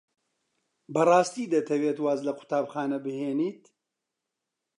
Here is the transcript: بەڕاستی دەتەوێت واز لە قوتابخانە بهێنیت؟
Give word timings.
بەڕاستی 0.93 1.51
دەتەوێت 1.53 1.97
واز 2.03 2.19
لە 2.27 2.33
قوتابخانە 2.39 2.97
بهێنیت؟ 3.05 3.63